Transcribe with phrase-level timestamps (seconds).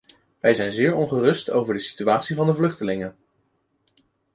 [0.39, 3.15] Wij zijn zeer ongerust over de situatie van de vluchtelingen.